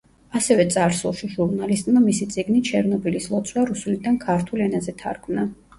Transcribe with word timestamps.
ასევე 0.37 0.63
წარსულში 0.75 1.29
ჟურნალისტმა 1.33 2.03
მისი 2.07 2.29
წიგნი 2.33 2.65
„ჩერნობილის 2.71 3.31
ლოცვა“ 3.35 3.69
რუსულიდან 3.73 4.21
ქართულ 4.27 4.67
ენაზე 4.71 5.01
თარგმნა. 5.05 5.51